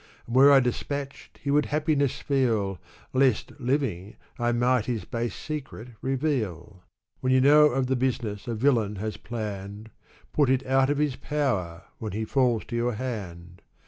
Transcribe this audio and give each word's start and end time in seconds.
And 0.25 0.35
were 0.35 0.51
I 0.51 0.59
despatched 0.59 1.39
he 1.43 1.51
would 1.51 1.67
happiness 1.67 2.21
feel. 2.21 2.79
Lest, 3.13 3.51
living, 3.59 4.15
I 4.39 4.51
might 4.51 4.87
his 4.87 5.05
base 5.05 5.35
secret 5.35 5.89
reveal. 6.01 6.81
When 7.19 7.31
you 7.31 7.39
know 7.39 7.67
of 7.67 7.85
the 7.85 7.95
business 7.95 8.47
a 8.47 8.55
villain 8.55 8.95
has 8.95 9.17
planned, 9.17 9.91
Put 10.33 10.49
it 10.49 10.65
out 10.65 10.89
of 10.89 10.97
his 10.97 11.17
power, 11.17 11.83
when 11.99 12.13
he 12.13 12.25
falls 12.25 12.65
to 12.65 12.75
your 12.75 12.93
hand. 12.93 13.61